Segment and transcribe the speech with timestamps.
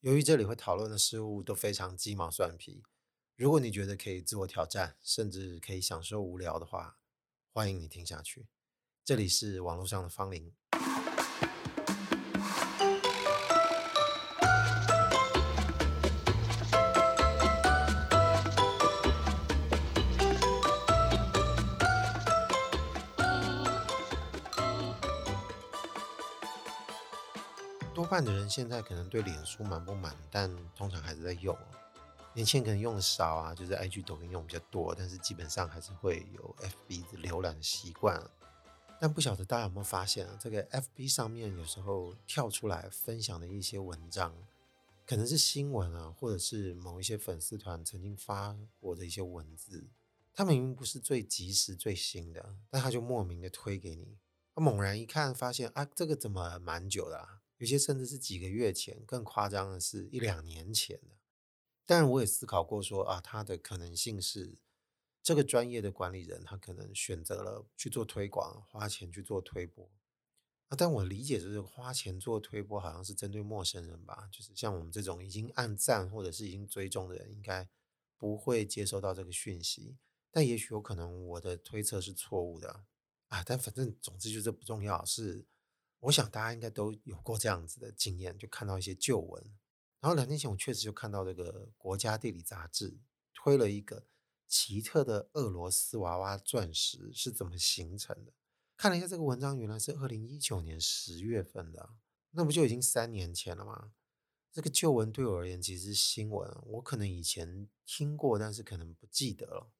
[0.00, 2.82] 由于这里会讨论的事物都非常鸡毛蒜皮，
[3.36, 6.98] 如果你觉得可以自我挑战，甚至可以享受无聊的话，
[7.52, 8.46] 欢迎你听下去。
[9.04, 10.54] 这里是网络上的方林。
[28.20, 31.56] 半的人现在可能对脸书满不满，但通常还是在用。
[32.34, 38.22] 年轻人可能用的少啊，就是 IG、抖音用比较多，但是基本上还是会有 FB 的浏览的习惯。
[39.00, 44.36] 但不晓得大家有没有发现啊，这个 FB 上面有时候跳出来分享的一些文章，
[45.06, 49.88] 可能是新闻啊，或者是某一些粉丝团曾经发过的一些文字，
[50.34, 54.18] 它明明不是最及时最新的，但它就莫名的推给你。
[54.56, 57.39] 猛然一看，发现啊，这个怎么蛮久的啊？
[57.60, 61.18] 有些甚至是几个月前，更夸张的是一两年前的。
[61.84, 64.56] 当然，我也思考过说啊，它的可能性是
[65.22, 69.84] 这个专业的管理人，他可能选择了去做推广，花钱去做推播。
[70.68, 77.68] 啊，但我理解就是花钱做推播，好像是针对陌生人吧，就是像我们这种已经按赞或者是已经追踪的人，应该
[78.16, 79.98] 不会接收到这个讯息。
[80.30, 82.84] 但也许有可能我的推测是错误的
[83.28, 85.44] 啊，但反正总之就是不重要，是。
[86.00, 89.42] 我想大家应该都有过这样子的经验，就看到一些旧闻。
[90.00, 92.98] 然后两天前，我确实就看到这个《国家地理》杂志
[93.34, 94.06] 推了一个
[94.48, 98.32] 奇特的俄罗斯娃娃钻石是怎么形成的。
[98.78, 101.90] 看了一下这个文章，原来是二零一九年十月份的，
[102.30, 103.92] 那不就已经三年前了吗？
[104.50, 109.70] 这个旧闻对我而言其实是新闻，我可能以前听过，但是可能不记得了。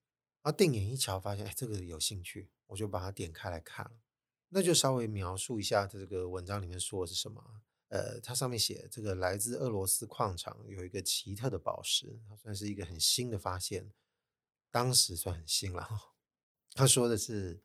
[0.42, 3.92] 然后定眼一瞧，发现哎，这个有兴趣，我就把它点开来看了。
[4.50, 7.62] 那就稍微描述一下这个文章里面说的是什么。
[7.88, 13.90] 呃，它上面写这个来自俄罗斯矿场有一个奇特的宝石，它算是一个很新的发现，
[14.70, 15.88] 当时算很新了。
[16.72, 17.62] 他说的是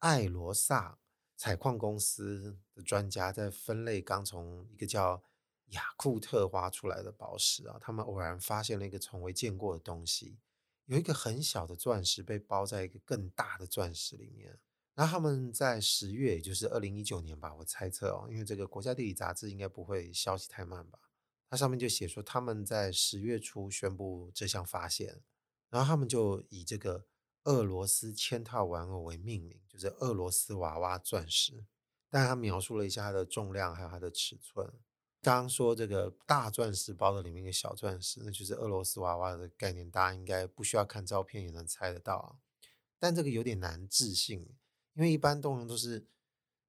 [0.00, 0.98] 艾罗萨
[1.34, 5.22] 采矿公司的专家在分类刚从一个叫
[5.68, 10.38] 雅库特挖出来的宝石啊，他们偶然发现了一个从未见过的东西，
[10.84, 14.58] 有一个很小的钻石被包在一个更大的钻石里面。
[14.96, 20.98] 那他们在十月，也就是二零一九年吧，我猜测哦，因为这个国家地理杂志应该不会消息太慢吧。
[21.50, 25.22] 它上面就写说他们在十月初宣布这项发现，
[25.68, 27.06] 然后他们就以这个
[27.44, 31.66] 俄罗斯千套玩偶为命名，就是俄罗斯娃娃钻石。
[32.08, 34.72] 但他描述了一下它的重量还有它的尺寸。
[35.20, 42.38] 刚刚说这个大钻石包的里面一个小钻石，那就是俄罗斯娃娃的概念，大家应该不需要看照片也能猜得到啊。
[42.98, 44.48] 但这个有点难置信。
[44.94, 46.06] 因为一般动人都是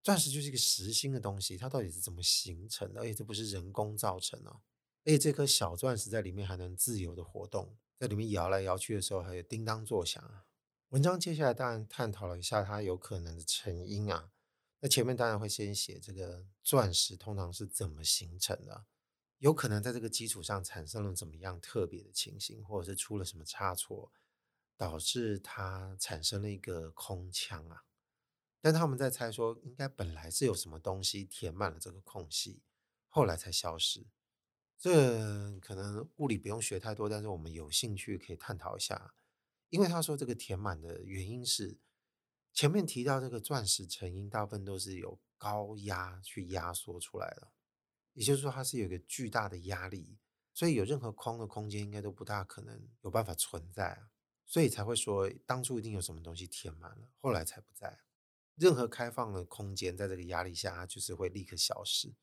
[0.04, 3.02] 钻石，就是一个实心的东西，它到底是怎么形成的？
[3.02, 10.44] 而且这不是人工造成的，而且这颗小钻石在里面还能自由的活动，在里面摇来摇去的时候还有叮当作响。
[10.90, 14.32] 文章接下来当然探讨了一下它有可能的成因啊。
[14.80, 18.86] 那前面当然会先写这个钻石通常是怎么形成的，
[19.40, 24.12] 有可能在这个基础上产生了怎么样特别的情形，或者是出了什么差错，
[24.78, 27.84] 导致它产生了一个空腔啊。
[28.66, 32.64] 但他们在猜说，应该本来是有什么东西填满了这个空隙，
[33.10, 34.08] 后来才消失。
[34.76, 39.14] 这可能物理不用学太多，但是我们有兴趣可以探讨一下。
[39.70, 41.78] 因为他说这个填满的原因是
[42.54, 47.52] 前面提到这个钻石成因大部分都是有高压去压缩出来的，
[48.14, 50.18] 也就是说它是有一个巨大的压力，
[50.56, 54.10] 所以有任何空的空间应该都不大可能有办法存在啊，
[54.44, 58.00] 所以才会说当初一定有什么东西填满了，后来才不在。
[58.56, 62.14] 任何开放的空间，在这个压力下，它就是会立刻消失。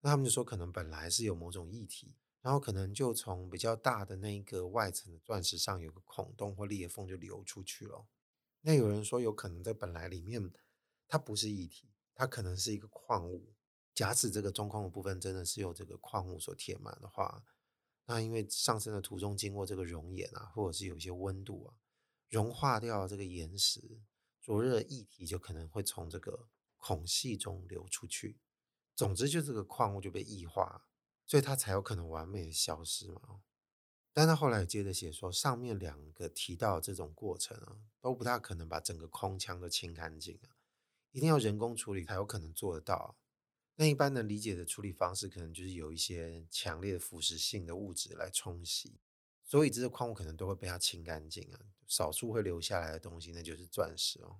[0.00, 8.06] 那他们就说，可能本来是有某种液体，然后可能就从比较大的那一个外层的钻石上有个孔洞或裂缝就流出去了。
[8.62, 10.52] 那有人说，有可能在本来里面
[11.08, 13.54] 它不是液体，它可能是一个矿物。
[13.94, 17.42] 假使这个中空的部分真的是由这个矿物所填满的话，
[18.06, 21.74] 那因为上升的途中经过这个熔岩啊，或者是有一些温度啊，
[22.28, 24.00] 融化掉这个岩石。
[24.50, 28.40] 灼热的液体就可能会从这个孔隙中流出去，
[28.96, 30.88] 总之就这个矿物就被异化，
[31.24, 33.42] 所以它才有可能完美的消失嘛。
[34.12, 40.58] 但他后来接着写说，上面两个提到的这种过程啊，都不大可能把整个空腔都清干净啊，
[41.12, 43.16] 一定要人工处理才有可能做得到。
[43.76, 48.98] 那一般能理解的处理方式，可能就是有一些强烈的腐蚀性的物质来冲洗。
[49.50, 51.58] 所以这些矿物可能都会被它清干净啊，
[51.88, 54.38] 少数会留下来的东西，那就是钻石哦。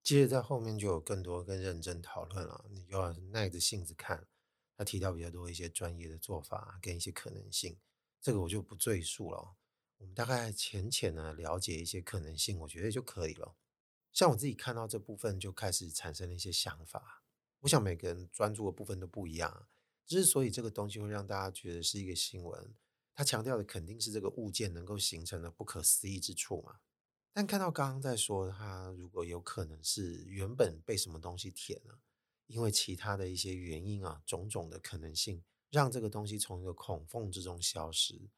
[0.00, 4.28] 接着在后面就有更多更认真讨论了，你就要耐着性子看。
[4.76, 7.76] 他提到比较多一些专业的做法跟一些可能性，
[8.22, 9.56] 这个我就不赘述了。
[9.98, 13.56] 我们大概浅浅的了解一些可能性，我觉得就可以了。
[14.12, 17.24] 像我自己看到这部分，就开始产生了一些想法。
[17.58, 19.66] 我想每个人专注的部分都不一样，
[20.06, 22.72] 之所以这个东西会让大家觉得是一个新闻，
[23.14, 26.80] 他强调的肯定是这个物件能够形成的不可思议之处嘛。
[27.32, 32.00] 但看到刚刚在说，它如果有可能是原本被什么东西填了。
[32.46, 38.28] 因为其他的一些原因啊，种种的可能性，让这个东西从一个孔缝之中消失，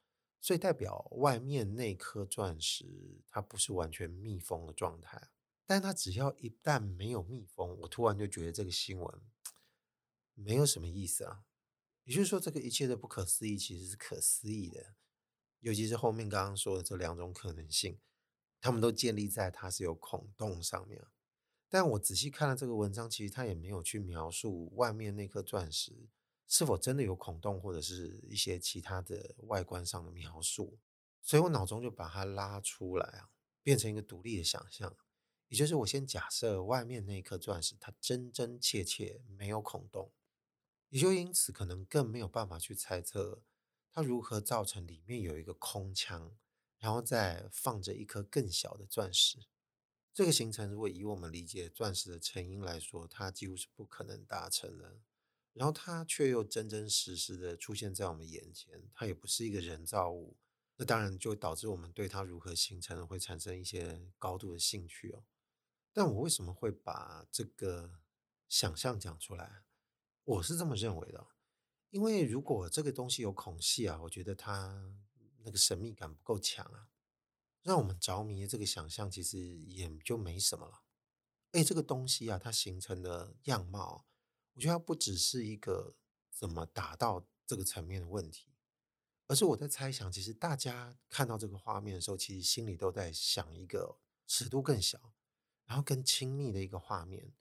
[0.40, 5.30] 所以代表外面那颗钻石它不是完全密封的状态。
[5.66, 9.20] 但它只要一旦没有密封，我突然就觉得这个新闻
[10.34, 11.42] 没有什么意思啊。
[12.06, 14.94] 也就是说，这个一切的不可思议其实是可思议的，
[15.58, 17.98] 尤其是后面刚刚说的这两种可能性，
[18.60, 21.04] 他们都建立在它是有孔洞上面。
[21.68, 26.08] 但我仔细看了这个文章，其实他也没有去描述外面那颗钻石
[26.46, 30.78] 是否真的有孔洞，或者是一些其他的外观上的描述，
[31.20, 33.30] 所以我脑中就把它拉出来啊，
[33.64, 34.96] 变成一个独立的想象，
[35.48, 40.12] 也就是我先假设外面那颗钻石它真真切切没有孔洞，
[40.88, 43.42] 也就因此可能更没有办法去猜测
[43.92, 46.36] 它如何造成里面有一个空腔，
[46.78, 49.46] 然后再放着一颗更小的钻石。
[50.12, 55.00] 这个形成，如果以我们理解钻石的成因来说，它几乎是不可能达成的。
[55.52, 60.36] 然后它却又真真实实的出现在我们眼前，它也不是一个人造物。
[60.76, 65.24] 那当然就导致我们对它如何形成会产生一些高度的兴趣哦。
[65.92, 68.00] 但我为什么会把这个
[68.48, 69.64] 想象讲出来？
[70.26, 71.24] 我是这么认为的，
[71.90, 74.92] 因为如果这个东西有孔隙啊，我觉得它
[75.44, 76.88] 那个神秘感不够强啊。
[77.62, 80.82] 让我们着迷的这个想象，其实也就没什么了。
[81.52, 84.04] 哎，这个东西啊，它形成的样貌，
[84.54, 85.94] 我觉得它不只是一个
[86.30, 88.52] 怎么达到这个层面的问题，
[89.28, 95.14] 而是我在猜想，其实大家看到这个画面的时候，其实心里都在想一个尺度更小，
[95.64, 97.32] 然后更亲密的一个画面，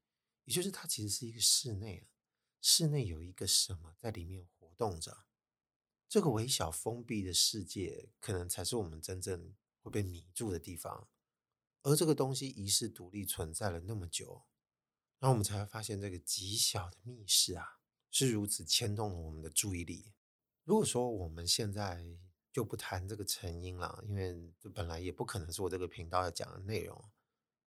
[0.44, 2.10] 也就是它其实是一个室内啊，
[2.68, 5.26] 室内有一个什么在里面活动着，
[6.10, 9.54] 这个微小封闭的世界，可能才是我们真正。
[9.84, 11.08] 会被迷住的地方，
[11.84, 14.48] 而这个东西遗世独立存在了那么久，
[15.20, 17.78] 然后我们才会发现这个极小的密室啊，
[18.10, 20.16] 是如此牵动了我们的注意力。
[20.64, 22.04] 如果说我们现在
[22.52, 27.12] 就不谈这个成因了，因为这本来也不可能是我这个频道要讲的内容，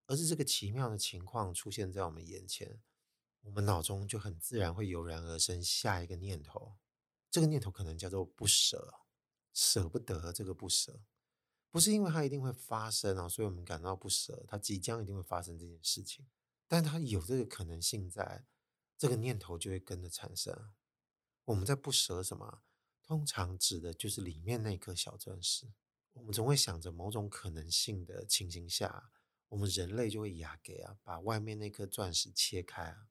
[0.06, 2.83] 而是这个奇妙的情况出现在我们眼前，
[3.49, 6.77] 我们脑中就很自然会油然而生下一个念头，
[7.31, 8.93] 这个念头可能叫做不舍，
[9.55, 11.00] 舍不得这个不舍。
[11.71, 14.45] 不是因为它一定会发生啊，所以我们感到不舍。
[14.47, 16.27] 它即将一定会发生这件事情，
[16.67, 18.45] 但它有这个可能性在，
[18.99, 20.71] 这个念头就会跟着产生。
[21.47, 22.61] 我们在不舍什么？
[23.03, 25.73] 通常指的就是里面那颗小钻石。
[26.12, 29.11] 我们总会想着某种可能性的情形下，
[29.49, 33.09] 我们人类就会牙给啊，把外面那颗钻石切开啊，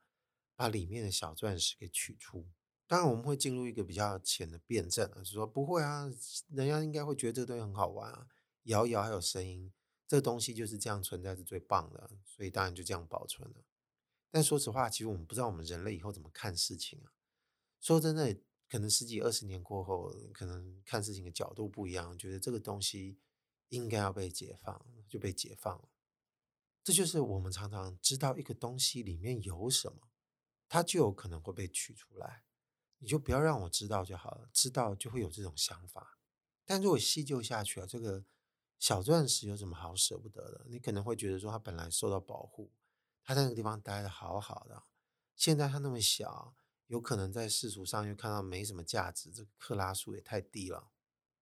[0.58, 2.46] 把里面的小钻石给取出。
[2.86, 6.12] 当然，我们会进入一个比较浅的辩证啊，就是说不会啊，
[6.50, 8.28] 人家应该会觉得这个东西很好玩啊。
[8.64, 9.72] 摇一摇还有声音，
[10.08, 13.64] 这个东西就是这样存在是最棒的，所以当然就这样保存了。
[14.30, 17.14] 但说实话，其实我们不知道我们人类以后怎么看事情啊。
[17.80, 18.38] 说真的，
[18.70, 23.20] 可能十几二十年过后，可能看事情的角度不一样，觉得这个东西
[23.70, 25.90] 应该要被解放，就被解放了。
[26.84, 30.10] 这就是我们常常知道一个东西里面有什么，
[30.68, 32.44] 它就有可能会被取出来。
[33.00, 36.18] 你就不要让我知道就好了，知道就会有这种想法。
[36.66, 38.26] 但如果细究下去啊，这个。
[38.80, 40.64] 小钻石有什么好舍不得的？
[40.68, 42.72] 你可能会觉得说，它本来受到保护，
[43.24, 44.84] 它在那个地方待得好好的，
[45.36, 46.56] 现在它那么小，
[46.86, 50.92] 有可能在世俗上又看到没什么价值，这个克拉数也太低了。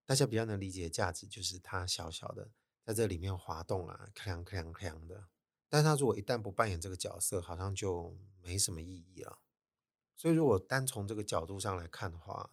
[0.05, 2.53] 大家比较能理解价值就是它小小的
[2.86, 5.27] 在这里面滑动啊，锵锵锵的。
[5.70, 9.40] 但他如果一旦不扮演这个角色，好像就没什么意义了。
[10.16, 12.52] 所以如果单从这个角度上来看的话，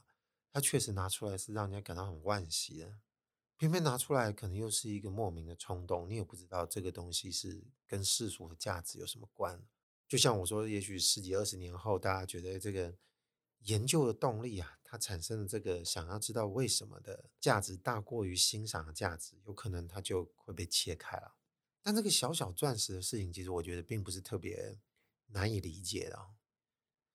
[0.51, 2.99] 他确实拿出来是让人家感到很惋惜的。
[3.57, 6.11] 偏偏拿出来，可能又是一个莫名的冲动。
[6.11, 9.65] 你也不知道这个东西是跟世俗的价值有什么关。
[10.09, 12.93] 就像我说，也许十几二十年后，大家觉得这个
[13.61, 21.37] 研究的动力啊，它产生的这个想要知道为什么的价值大过于欣赏的价值，有可能它就会被切开了。
[21.83, 24.79] 但这个小小钻石的事情，其实我觉得并不是特别
[25.27, 26.31] 难以理解的。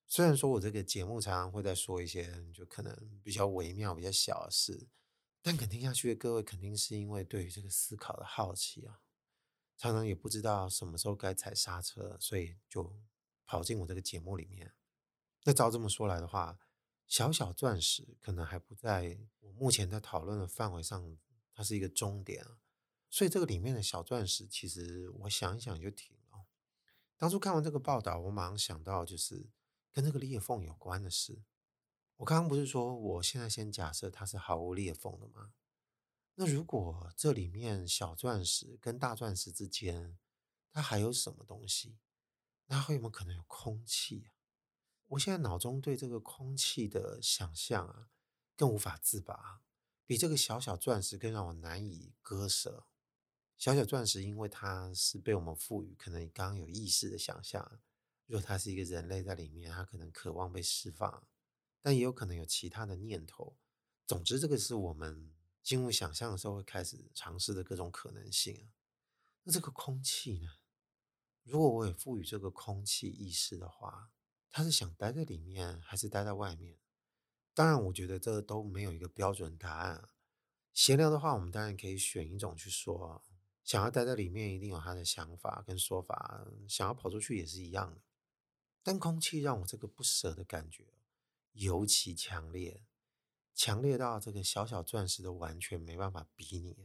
[0.05, 4.87] 虽然说我这个节目常常会在说一些就可能比较微妙、比较小的事。
[5.41, 8.99] 但肯定下去的各位，肯定是因为对于这个思考的好奇啊，
[9.77, 12.99] 常常也不知道什么时候该踩刹车，所以就
[13.45, 14.73] 跑进我这个节目里面。
[15.45, 16.59] 那照这么说来的话，
[17.07, 21.17] 小小钻石可能还不在我目前在讨论的范围上，
[21.53, 22.57] 它是一个终点啊。
[23.09, 26.45] 所以这个里面的小钻石，其实我想一想就停了。
[27.15, 29.49] 当初看完这个报道，我马上想到就是
[29.91, 31.43] 跟这个裂缝有关的事。
[32.17, 35.53] 我刚刚不是说我现在先假设它是毫无裂缝的吗？
[36.35, 40.17] 那如果这里面小钻石跟大钻石之间，
[40.71, 41.97] 它还有什么东西？
[42.67, 44.35] 那会有没有可能有空气啊？
[45.07, 48.09] 我现在脑中对这个空气的想象啊，
[48.55, 49.61] 更无法自拔，
[50.05, 52.85] 比这个小小钻石更让我难以割舍。
[53.57, 57.79] 小小钻石，因为它是被我们赋予可能刚刚有意识的想象，
[58.25, 61.27] 如果它是一个人类在里面，它可能渴望被释放，
[61.81, 63.57] 但也有可能有其他的念头。
[64.05, 65.33] 总之，这个是我们。
[65.63, 68.71] 进入想象的时候，会开始尝试的各种可能性啊。
[69.43, 70.47] 那这个空气呢？
[71.43, 74.13] 如果我也赋予这个空气意识的话，
[74.49, 76.79] 它是想待在里面，还是待在外面？
[77.53, 80.07] 当然，我觉得这都没有一个标准答案。
[80.73, 83.21] 闲聊的话，我们当然可以选一种去说，
[83.67, 86.15] 想要待在里面，一定有他的想法跟说法；
[86.69, 88.01] 想要跑出去也是一样的。
[88.81, 90.85] 但空气让我这个不舍的感觉
[91.51, 92.85] 尤其强烈。
[93.53, 96.77] 强烈到这个小小钻石都完全没办法比拟，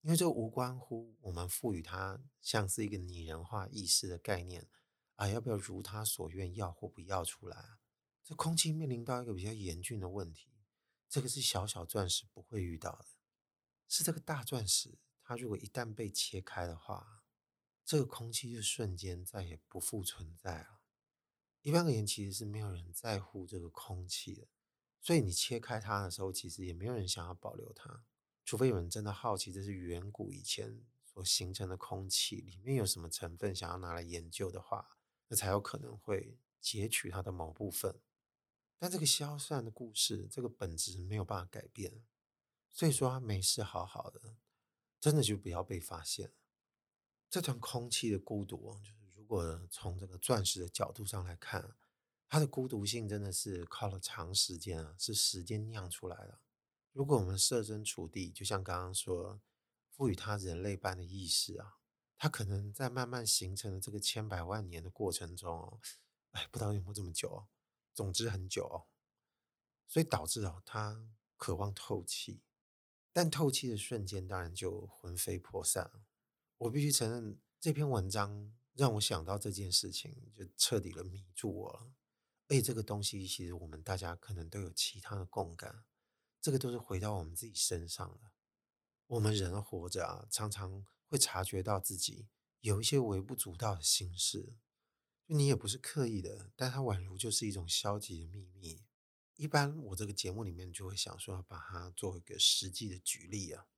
[0.00, 4.66] 因为这无关乎我们赋予它像是一个拟人化意识的概念
[5.14, 7.78] 啊，要不要如他所愿要或不要出来啊？
[8.24, 10.50] 这空气面临到一个比较严峻的问题，
[11.08, 13.06] 这个是小小钻石不会遇到的，
[13.86, 14.98] 是这个大钻石，
[15.28, 17.22] 它如果一旦被切开的话，
[17.84, 20.80] 这个空气就瞬间再也不复存在了。
[21.60, 24.48] 一般而言，其实是没有人在乎这个空气的。
[25.02, 28.06] 所以你切开它的时候，其实也没有人想要保留它，
[28.42, 38.00] 除非有人真的好奇这是远古以前所形成的空气里面有什么成分，想要拿来研究的话，那才有可能会截取它的某部分。
[38.78, 42.02] 但这个消散的故事，这个本质没有办法改变，
[42.70, 44.38] 所以说它没事好好的，
[45.00, 46.32] 真的就不要被发现。
[47.30, 51.76] 这团空气的孤独，就是如果从这个钻石的角度上来看。
[52.30, 56.38] 它的孤独性真的是靠了长时间啊，是时间酿出来的。
[56.92, 59.40] 如果我们设身处地，就像刚刚说，
[59.88, 61.78] 赋予它人类般的意识啊，
[62.18, 65.80] 它可能在慢慢形成的这个千百万年的过程中，
[66.32, 67.48] 哎，不知道有没有这么久哦，
[67.94, 68.84] 总之很久哦，
[69.86, 72.42] 所以导致哦，它渴望透气，
[73.18, 75.90] 但透气的瞬间，当然就魂飞魄散。
[76.56, 81.90] 我必须承认，这篇文章让我想到这件事情，就彻底的迷住我了。
[82.46, 85.84] 而且这个东西，其实我们大家可能都有其他的共感，
[86.40, 88.30] 这个都是回到我们自己身上的。
[89.08, 92.28] 我们人活着啊，常常会察觉到自己
[92.60, 94.54] 有一些微不足道的心事，
[95.26, 98.84] 就你也不是刻意的，但它宛如就是一种消极的秘密。
[99.38, 103.68] 一般我这个节目里面就会想说，要把它做一个实际的举例啊。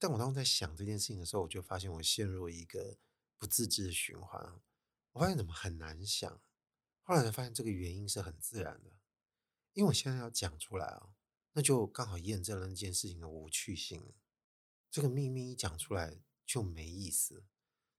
[0.00, 2.98] 但我当时在想这件事情的时候，我就发现我陷入一个
[3.38, 4.60] 不自知的循环。
[5.12, 6.42] 我发现怎么很难想。
[7.04, 8.90] 后来才发现，这个原因是很自然的，
[9.74, 11.14] 因为我现在要讲出来啊，
[11.52, 14.12] 那就刚好验证了那件事情的无趣性。
[14.90, 17.44] 这个秘密一讲出来就没意思，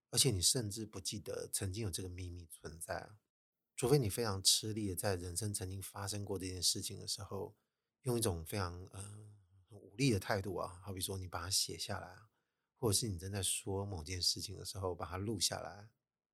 [0.10, 3.10] 而且你甚至不记得曾经有这个秘密存在，
[3.78, 7.56] 除非你非常吃力的在人生曾经发生过这件事情的时候，
[8.02, 9.32] 用一种非常呃
[9.70, 12.18] 武力的态度啊，好比说你把它写下来，
[12.78, 15.88] 或者是你正在说某件事情的时候把它录下来，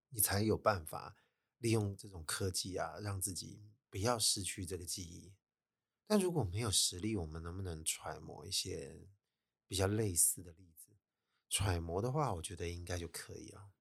[0.09, 1.17] 你才有办法。
[1.59, 5.33] 利用这种科技啊，让自己不要失去这个记忆。
[6.05, 9.07] 但如果没有实例，我们能不能揣摩一些
[9.65, 10.89] 比较类似的例子？
[11.50, 13.71] 揣摩的话，我觉得应该就可以了。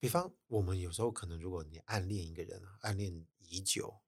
[0.00, 4.00] 比方，我们有时候可能，如果你暗恋一个人，暗恋已久，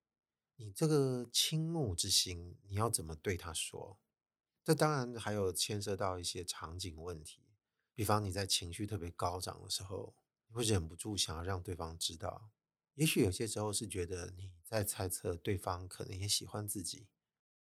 [0.57, 3.99] 你这个倾慕之心，你要怎么对他说？
[4.65, 7.43] 这当然还有牵涉到一些场景问题。
[7.95, 10.15] 比方你在情绪特别高涨的时候，
[10.49, 12.51] 你会忍不住想要让对方知道。
[12.95, 17.07] 也许有些时候是觉得你在猜测对方可能也喜欢自己，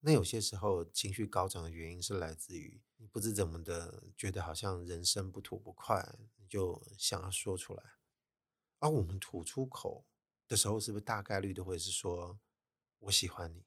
[0.01, 7.83] 那有些时候情绪高涨的原因是来自于你不知怎么的觉得好像人生不吐不快，你就想要说出来。
[8.79, 10.05] 而我们吐出口
[10.47, 12.39] 的时候，是不是大概率都会是说
[12.99, 13.65] “我喜欢你”，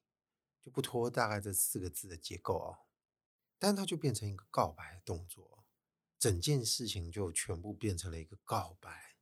[0.62, 2.78] 就不脱大概这四个字的结构哦。
[3.58, 5.64] 但它就变成一个告白的动作，
[6.18, 9.16] 整件事情就全部变成了一个告白。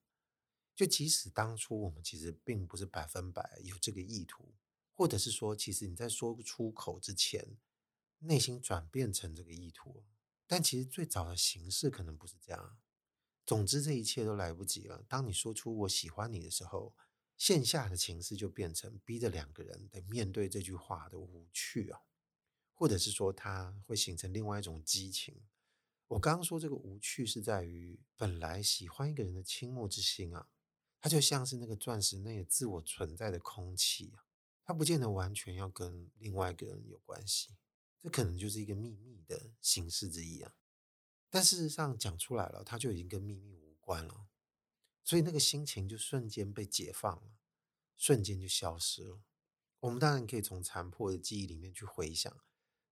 [0.76, 4.54] 就即使当初我们其实并不是百分百有这个意图，
[4.94, 7.58] 或者是说，其实你在说出口之前，
[8.20, 10.04] 内心转变成这个意图，
[10.46, 12.78] 但其实最早的形式可能不是这样。
[13.48, 15.02] 总之，这一切都来不及了。
[15.08, 16.94] 当你说出“我喜欢你”的时候，
[17.38, 22.02] 线下的情势就变成逼着两个人得面对这句话的无趣啊，
[22.74, 25.40] 或者是说它会形成另外一种激情。
[26.08, 30.50] 我刚刚说这个无趣是在于，本来喜欢一个人的倾慕之心啊，
[31.00, 34.26] 它就像是那个钻石内自我存在的空气啊，
[34.62, 37.56] 它不见得完全要跟另外一个人有关系，
[37.98, 40.52] 这可能就是一个秘密的形式之一啊。
[41.30, 44.28] 但事实上讲出来了，它就已经跟秘密无关了。
[45.04, 47.38] 所以那个心情就瞬间被解放了，
[47.96, 49.22] 瞬间就消失了。
[49.80, 52.36] 我们当然可以从残破的记忆里面去回想，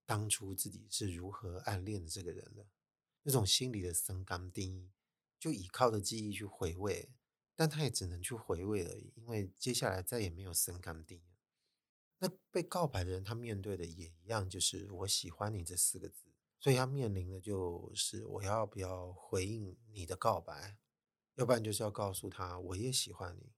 [0.04, 2.68] 当初自己是如何暗恋的这个人的，
[3.22, 4.92] 那种心里的深甘定，
[5.38, 7.10] 就依靠着记忆去回味，
[7.54, 11.20] 但他也只能去回味而已，因为接下来再也没有深甘定。
[12.18, 20.78] 那被告白的人，他面对的也一样，就是我喜欢你这四个字，所以他面临的就是我要不要回应你的告白。
[21.36, 23.52] 要不然就是要告诉他，我也喜欢你。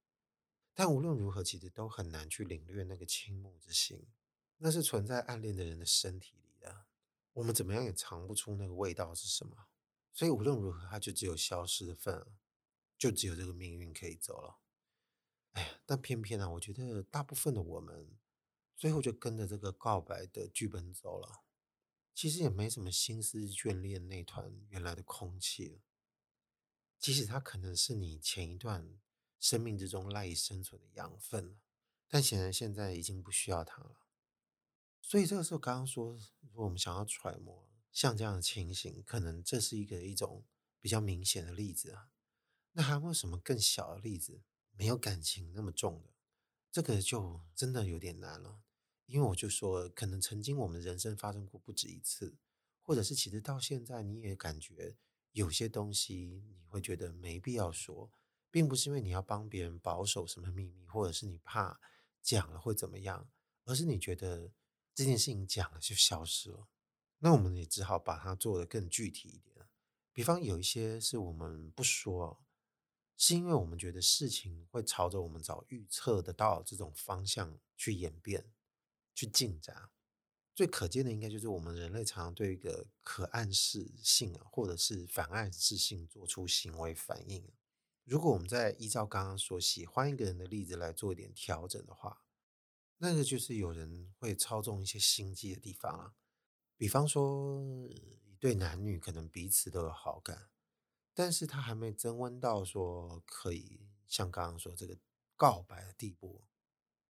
[0.75, 4.09] 但无论如何，其实都很难去领略那个倾慕之心，
[4.57, 6.87] 那是存在暗恋的人的身体里的。
[7.35, 9.69] 我们怎么样也尝不出那个味道是什么。
[10.13, 12.27] 所以无论如何，他就只有消失的份，
[12.99, 14.59] 就只有这个命运可以走了。
[15.53, 18.19] 哎呀，但偏偏啊，我觉得大部分的我们，
[18.77, 21.43] 最后就跟着这个告白的剧本走了，
[22.19, 25.79] 其实也没什么心思眷恋那团原来的空气了。
[26.99, 28.99] 即使它可能是你前一段
[29.39, 31.61] 生命之中赖以生存的养分，
[32.09, 34.01] 但显然现在已经不需要它了。
[35.01, 40.45] 所以这个时候，刚刚说，如果我们想要揣摩像这样的情形，可能这是一个一种
[40.81, 42.11] 比较明显的例子啊。
[42.73, 46.09] 那还有没有什么更小的例子，没有感情那么重的？
[46.73, 48.61] 这个就真的有点难了。
[49.09, 52.37] 因为我就说，可能曾经我们人生发生过不止一次，
[52.83, 54.97] 或者是其实到现在你也感觉。
[55.33, 58.11] 有些东西你会觉得没必要说，
[58.51, 61.79] 并不是因为你要帮别人保守什么秘密，或者是你怕
[62.23, 63.29] 讲了会怎么样，
[63.65, 64.53] 而是你觉得
[64.95, 66.69] 这件事情讲了就消失了。
[67.19, 69.69] 那我们也只好把它做得更具体一点。
[70.13, 72.43] 比方有一些是我们不说，
[73.17, 78.51] 是因为我们觉得事情会朝着我们早预测得到这种方向去演变、
[79.19, 79.91] 去进展。
[80.55, 87.51] 最可见的应该就是我们人类常常对一个可暗示性啊，或者是反暗示性做出行为反应。
[88.05, 92.23] 如果我们再依照刚刚说喜欢一个人的例子来做一点调整的话，
[92.99, 96.15] 那个就是有人会操纵一些心机的地方啊。
[96.77, 100.49] 比方说，一对男女可能彼此都有好感，
[101.13, 104.97] 但是他还没增温到说可以像刚刚说这个
[105.35, 106.45] 告白的地步。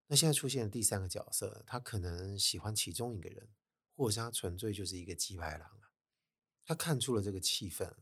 [0.08, 3.48] 那现在出现的第三个角色，他可能喜欢其中一个人，
[3.94, 5.92] 或者是他纯粹就是一个鸡排郎啊。
[6.64, 7.92] 他看出了这个气氛，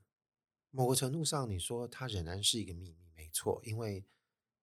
[0.71, 4.07] 某个程度上，你说他仍然是一个秘密，没错，因为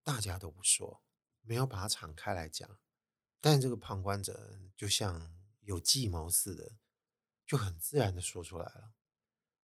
[0.03, 1.03] 大家都不说，
[1.41, 2.79] 没有把它敞开来讲。
[3.39, 6.77] 但这个旁观者就像有计谋似的，
[7.45, 8.93] 就很自然的说出来了。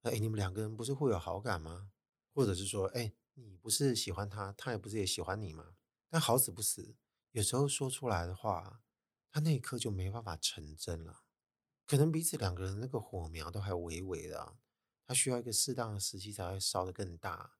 [0.02, 1.92] 哎，你们两个人不是会有好感吗？
[2.34, 5.76] 或者是说，哎，你不是喜欢他，他也不是也喜欢你吗？
[6.10, 6.96] 但好死不死。
[7.32, 8.82] 有时候说出来的话，
[9.30, 11.22] 他那一刻就没办法成真了。
[11.86, 14.58] 可能彼此两个人那个火苗都还微微的，
[15.06, 17.54] 他需要一个适当的时机才会烧得更大，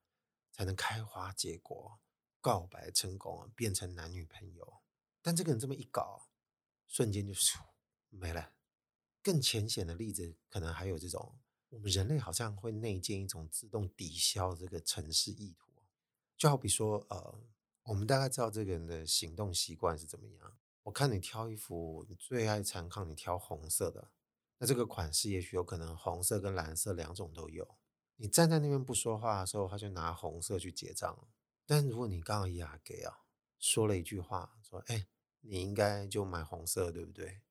[0.52, 2.00] 才能开花结果，
[2.42, 4.82] 告白成功，变成男女朋友。
[5.22, 6.30] 但这个人这么一搞，
[6.88, 7.34] 瞬间就
[8.10, 8.54] 没了。
[9.22, 11.38] 更浅显的例子，可能还有这种，
[11.70, 15.72] 我们人类好像会内建一种自动抵消这个城市意图，
[16.36, 17.40] 就好比说，呃。
[17.90, 20.56] 我们大概知道这个人的行动习惯是怎么样。
[20.84, 24.12] 我看你挑衣服，你最爱残抗，你挑红色的。
[24.60, 27.78] 那这个款式也许有可能红色跟蓝色两种都有。
[28.18, 31.28] 你站在那边不说话的时候，他就拿红色去结账。
[31.66, 33.22] 但如果你刚好亚给啊，
[33.58, 35.08] 说了一句话，说：“哎，
[35.40, 37.42] 你应该就买红色，对不对？”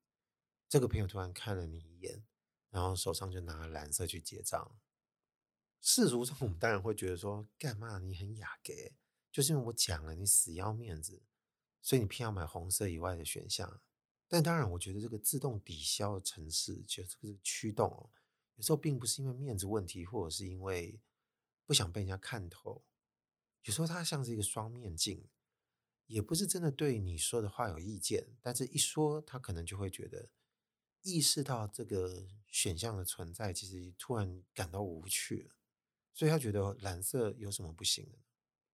[0.68, 2.24] 这个朋友突然看了你一眼，
[2.70, 4.70] 然后手上就拿了蓝色去结账。
[5.80, 7.98] 世俗上，我们当然会觉得说：“干嘛？
[7.98, 8.94] 你很雅给。”
[9.38, 11.22] 就是因为我讲了，你死要面子，
[11.80, 13.80] 所以你偏要买红色以外的选项。
[14.26, 18.10] 但当然，我觉得这个自动抵消的程式，就这个驱动哦，
[18.56, 21.00] 有时候并不是因为面子问题，或者是因为
[21.64, 22.84] 不想被人家看透。
[23.62, 25.28] 有时候它像是一个双面镜，
[26.06, 30.28] 也不是真的对你说的话有意见，但是一说，他可能就会觉得
[31.02, 35.48] 意识到这个选项的存在，其实突然感到无趣，
[36.12, 38.18] 所以他觉得蓝色有什么不行的。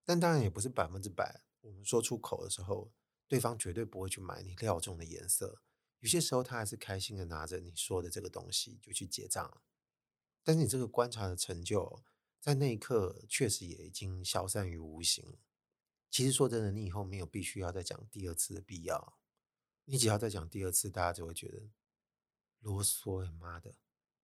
[0.04, 1.42] 但当然也不是百分之百。
[1.60, 2.92] 我们说出口的时候，
[3.26, 5.62] 对方绝对不会去买你料中的颜色。
[6.00, 9.62] 有些时候，他还是开心的拿着你说的这个东西就去结账。
[10.42, 12.02] 但是你这个观察的成就，
[12.38, 15.38] 在那一刻确实也已经消散于无形。
[16.10, 19.18] 其实说真的，你以后没有必须要再讲第二次的必要。
[19.86, 21.70] 你只要再讲第二次，大家就会觉得
[22.60, 23.24] 啰嗦。
[23.24, 23.74] 哎妈的，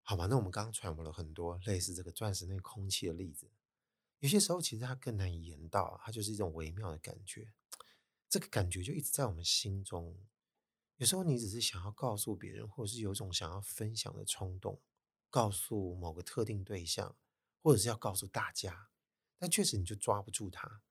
[0.02, 3.50] 好吧，那我们刚刚揣摩了很多类似这个钻石那空气的例子。
[4.20, 7.52] 有些时候其实它更难以言道，它就是一种微妙的感觉。
[8.28, 10.16] 这个感觉就一直在我们心中。
[10.96, 14.80] 有时候你只是想要告诉别人，或者是有一种想要分享的冲动，
[15.30, 17.16] 告诉某个特定对象，
[17.62, 18.90] 或者是要告诉大家，
[19.38, 20.82] 但确实你就抓不住它。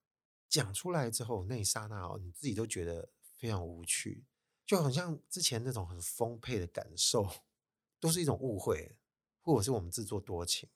[0.49, 4.25] 讲出来之后，那一刹那哦，你自己都觉得非常无趣。
[4.65, 7.29] 就好像之前那种很丰沛的感受，
[7.99, 8.97] 都是一种误会，
[9.41, 10.67] 或者是我们自作多情，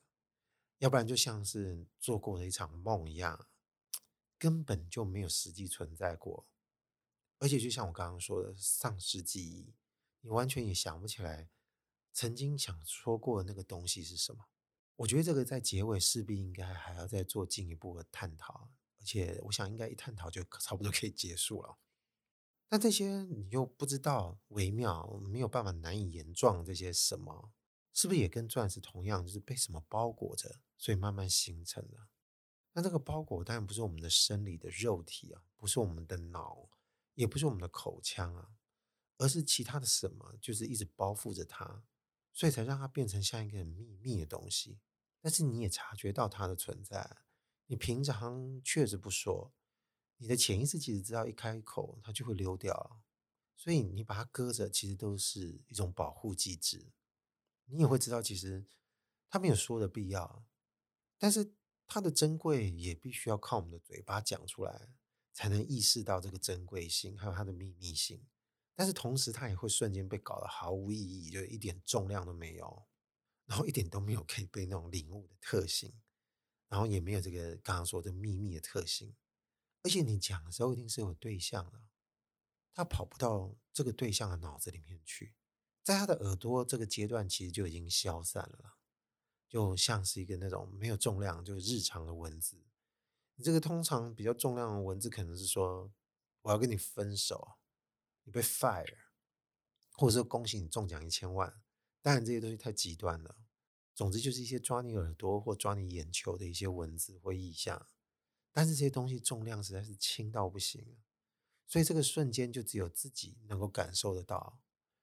[0.84, 3.48] 要不然就像是做过的一场梦一样，
[4.38, 6.46] 根本就没有实际存在过。
[7.40, 9.74] 而且就像我刚刚说的，丧失记忆，
[10.20, 11.48] 你完全也想不起来
[12.12, 14.44] 曾经想说过的那个东西是什么。
[14.98, 18.70] 我觉得这个在结尾势必应该还要再做进一步的探讨，
[19.00, 21.78] 而且我想应该一探讨就差不多可以结束了。
[22.68, 27.54] 那这些你又不知道微妙，没有办法难以言状，这些什么
[27.94, 32.10] 是不是也跟钻石同样，就是被什么包裹着，所以慢慢形成了？
[32.74, 36.70] 那这个包裹当然不是我们的生理的肉体啊，不是我们的脑，
[37.14, 38.58] 也不是我们的口腔啊，
[39.18, 41.86] 而是其他的什么，就是一直包覆着它，
[42.34, 44.82] 所以才让它变成像一个很秘密的东西。
[45.22, 47.16] 但是你也察觉到它的存在，
[47.68, 49.54] 你平常确实不说。
[50.18, 53.02] 你的潜意识其实知道，一开口它就会溜掉，
[53.56, 56.92] 所以你把它搁着，其实都是一种保护机制。
[57.68, 58.66] 你也会知道，其实
[59.30, 60.46] 它没有说的必要，
[61.24, 61.54] 但是
[61.88, 64.90] 它的珍贵也必须要靠我们的嘴巴讲出来，
[65.32, 68.28] 才能意识到这个珍贵性，还有它的秘密性。
[68.76, 72.86] 但是同时，它也会瞬间被搞得毫无意义，就一点重量都没有，
[73.46, 75.94] 然后一点都没有可以被那种领悟的特性，
[76.68, 79.16] 然后也没有这个刚刚说的秘密的特性。
[79.84, 81.84] 而且你讲的时候一定是有对象的，
[82.74, 85.36] 他跑不到这个对象的脑子里面去，
[85.84, 88.76] 在他的耳朵这个阶段其实就已经消散了，
[89.54, 92.58] 就像是一个那种没有重量就日常的文字。
[93.36, 95.94] 你这个通常比较重量的文字可能是说
[96.42, 97.60] 我要跟你分手，
[98.24, 98.98] 你被 fire，
[99.92, 101.62] 或者说恭喜你中奖一千万。
[102.02, 103.36] 当然这些东西太极端了，
[103.94, 107.88] 总之就是一些抓你耳朵或抓你眼球的一些文字或意象。
[108.52, 110.98] 但是这些东西重量实在是轻到不行，
[111.68, 114.60] 所以这个瞬间就只有自己能够感受得到。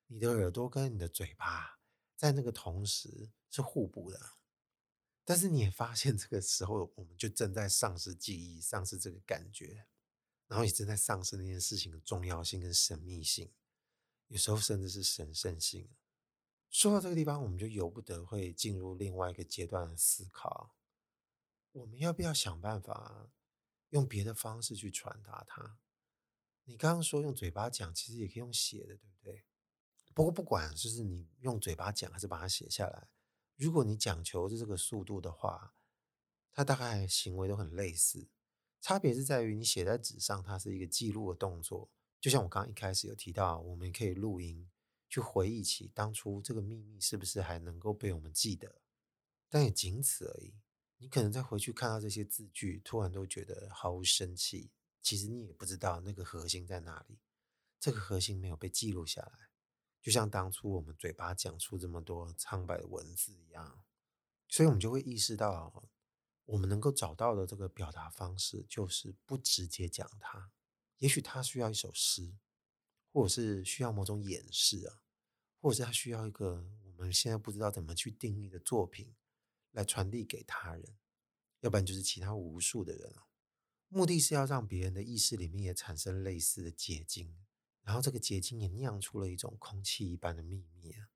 [0.09, 1.79] 你的耳朵跟你的嘴巴
[2.17, 4.21] 在那个同时是互补的，
[5.31, 9.87] 但是你也发现这个时候我们就正在丧失记忆，丧失这个感觉，
[10.49, 13.53] 然后也正在丧失那件事情的重要性跟神秘性，
[14.27, 15.89] 有时候甚至是神圣性。
[16.69, 20.75] 说到这个地方，我们就由不得会进入另外一个阶段的思考：
[21.71, 23.31] 我们要不要想办法？
[23.91, 25.79] 用别的方式去传达它。
[26.65, 29.45] 你刚刚说用嘴巴讲，其实也可以用写的，对不对？
[30.13, 33.09] 不过不管就是你用嘴巴讲还是把它写下来，
[33.61, 35.75] 如果你讲求是这个速度的话，
[36.51, 38.31] 它大概行为都很类似。
[38.81, 41.91] 差别是在于你写在纸上，它是一个记录的动作。
[42.19, 44.67] 就像我刚刚一开始有提到，我们可以录音
[45.11, 48.81] 去回忆起当初这个秘密是不是还能够被我们记得，
[49.51, 50.55] 但也仅此而已。
[50.97, 54.71] 你可能再回去看到这些字句，突然都觉得毫无生气。
[55.03, 57.19] 其实你也不知道那个核心在哪里，
[57.79, 59.50] 这个核心没有被记录下来，
[60.01, 63.85] 就像当初我们嘴巴讲出这么多苍白的文字一样。
[64.49, 65.91] 所以我们就会意识到，
[66.45, 70.51] 我们能够找到的这个表达方式，就是不直接讲它。
[70.99, 72.35] 也许它需要一首诗，
[73.13, 75.03] 或者是需要某种演示啊，
[75.61, 79.15] 或者是它需要一个我们现在不知道怎么去定义的作品。
[79.73, 80.99] 来传递给他人，
[81.61, 83.29] 要不然就是其他无数的人啊。
[83.87, 87.37] 目的是要让别人的意识里面也产生类似的结晶，
[87.91, 91.11] 然后这个结晶也酿出了一种空气一般的秘密啊。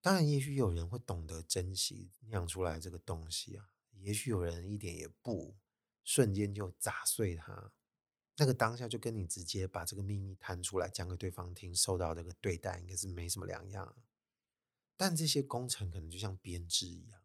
[0.00, 5.56] 当然，也许有人会懂得珍惜酿出来这个东西啊，也许有人一点也不，
[6.04, 7.72] 瞬间就砸碎它。
[8.36, 13.96] 那个当下就跟你直接把这个秘密摊出来讲给对方听，受到这个对待应该是没什么两样。
[14.96, 17.20] 但这些工程可能就像编织一样。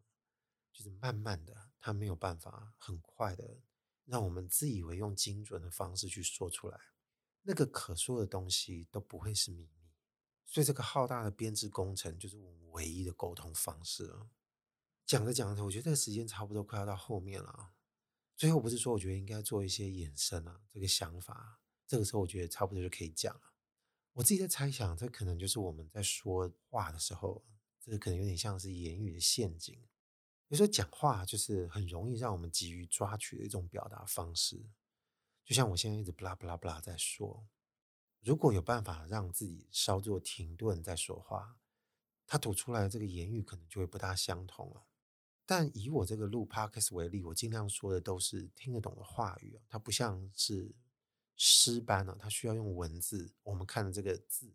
[0.72, 3.60] 就是慢慢的，他没有办法很快的
[4.04, 6.78] 让我们自以为用精准的方式去说出来，
[7.46, 9.90] 那个可说的东西都不会是秘密。
[10.44, 14.28] 所以这个浩大的编制工程就是我们唯一的沟通方式了。
[15.04, 17.70] 讲着讲着，我觉得这个时间差不多快要到后面了。
[18.36, 23.52] 最后不是说我觉得应该做一些衍生啊，这个想法，这个时候我觉得差不多就可以讲了。
[24.12, 27.44] 我自己在猜想，这可能就是我们在说话的时候，
[27.80, 29.80] 这个可能有点像是言语的陷阱。
[30.48, 34.64] 有时候讲话就是很容易让我们急于抓取的一种表达方式，
[35.46, 37.46] 就像我现在一直不拉不拉不拉在说，
[38.20, 41.56] 如果有办法让自己稍作停顿再说话，
[42.26, 44.84] 他吐出来的这个言语可能就会不大相同了。
[45.46, 50.74] 但以我这个录 Podcast 为例，我尽量说的都是听得懂的话语，它不像是
[51.36, 54.52] 诗般呢，它需要用文字，我们看的这个字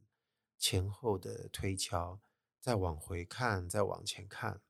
[0.59, 2.19] 前后的推敲，
[2.59, 4.61] 再往回看，再往前看。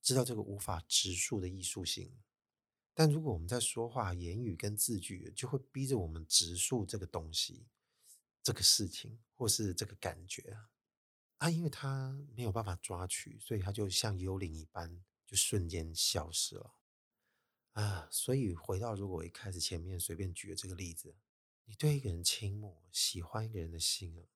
[0.00, 2.16] 知道这个无法直述的艺术性，
[2.98, 7.64] 但如果我们在说话，言语跟字句就会逼着我们直述这个东西、
[8.42, 10.58] 这个事情或是这个感觉
[11.36, 16.74] 啊，因为它没有办法抓取，所以它就像幽灵一般，就瞬间消失了
[17.74, 18.08] 啊。
[18.10, 21.14] 所以回到如果我一开始前面随便举的这个例子，
[21.66, 24.26] 你对一个人倾慕、喜欢一个人的心啊，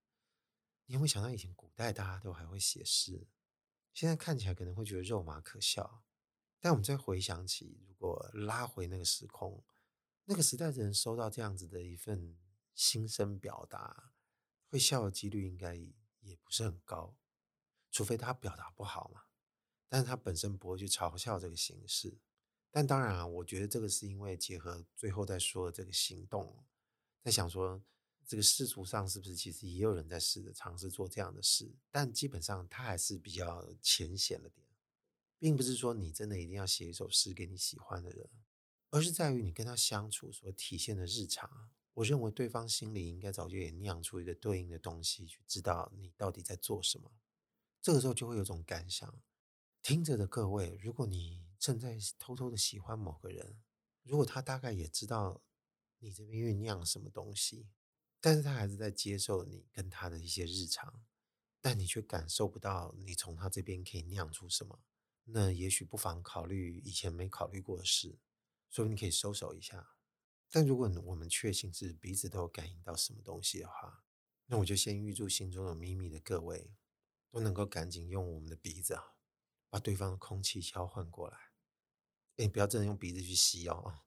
[0.86, 3.26] 你有没有想到以前古代大家都还会写诗？
[3.92, 6.04] 现在看起来可能会觉得肉麻可笑，
[6.62, 9.62] 但我们再回想起，如果拉回那个时空，
[10.24, 12.38] 那个时代的人收到这样子的一份
[12.72, 14.14] 心声表达，
[14.68, 15.74] 会笑的几率应该
[16.20, 17.16] 也不是很高，
[17.90, 19.24] 除非他表达不好嘛。
[19.88, 22.16] 但是他本身不会去嘲笑这个形式。
[22.70, 26.64] 但当然啊，我觉得这个是因为结合最后再说的这个行动，
[27.20, 27.82] 在想说。
[28.24, 31.70] 这个世俗上是不是其实也有人在试着尝试做这样的事？
[31.90, 34.64] 但基本上他还是比较浅显了点，
[35.42, 38.30] 并不是说你真的一定要写一首诗给你喜欢的人，
[38.90, 41.68] 而是在于你跟他相处所体现的日常。
[41.94, 47.10] 我认为对方心里应该早就也酿出一个对应的东西，去知道你到底在做什么。
[47.80, 49.20] 这个时候就会有种感想：
[49.82, 53.60] 听着的各位，如果你正在偷偷的喜欢某个人，
[54.04, 55.42] 如果他大概也知道
[55.98, 57.66] 你这边酝酿什么东西。
[58.20, 61.02] 但是他还是在接受你跟他的一些日常，
[61.60, 64.78] 但你却感受不到你从他这边可以酿出什么。
[65.24, 68.18] 那也许不妨考虑以前没考虑过的事，
[68.68, 69.94] 所以你可以收手一下。
[70.50, 74.04] 但如果我们确信是彼此都有感应到什么东西的话，
[74.46, 76.74] 那我就先预祝心中有秘密的各位
[77.30, 79.14] 都能够赶紧用我们的鼻子啊，
[79.70, 81.38] 把对方的空气交换过来。
[82.36, 84.00] 哎，不要真的用鼻子去吸哦。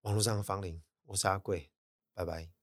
[0.00, 1.70] 网络上的芳邻，我是阿贵，
[2.14, 2.55] 拜拜。